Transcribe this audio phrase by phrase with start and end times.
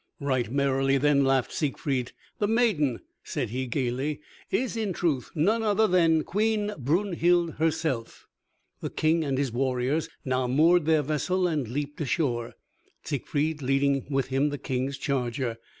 [0.19, 2.13] Right merrily then laughed Siegfried.
[2.39, 8.25] "The maiden," said he gaily, "is in truth none other than Queen Brunhild herself."
[8.79, 12.55] The King and his warriors now moored their vessel and leaped ashore,
[13.03, 15.59] Siegfried leading with him the King's charger.